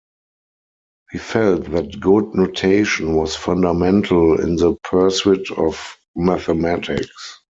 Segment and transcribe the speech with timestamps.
[1.11, 7.37] He felt that good notation was fundamental in the pursuit of mathematics.